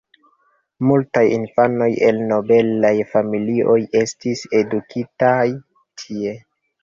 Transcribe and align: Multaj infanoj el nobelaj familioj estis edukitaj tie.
Multaj 0.91 1.21
infanoj 1.33 1.89
el 2.07 2.17
nobelaj 2.31 2.93
familioj 3.11 3.77
estis 4.01 4.43
edukitaj 4.61 5.45
tie. 6.05 6.35